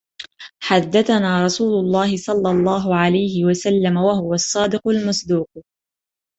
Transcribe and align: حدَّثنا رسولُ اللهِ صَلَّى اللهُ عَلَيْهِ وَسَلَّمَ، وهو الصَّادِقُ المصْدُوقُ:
حدَّثنا 0.63 1.45
رسولُ 1.45 1.85
اللهِ 1.85 2.17
صَلَّى 2.17 2.51
اللهُ 2.51 2.95
عَلَيْهِ 2.95 3.45
وَسَلَّمَ، 3.45 3.97
وهو 3.97 4.33
الصَّادِقُ 4.33 4.87
المصْدُوقُ: 4.87 5.49